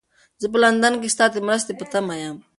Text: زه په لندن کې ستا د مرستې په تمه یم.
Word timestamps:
زه 0.41 0.47
په 0.51 0.57
لندن 0.63 0.93
کې 1.01 1.09
ستا 1.15 1.25
د 1.31 1.37
مرستې 1.47 1.73
په 1.79 1.85
تمه 1.91 2.15
یم. 2.21 2.37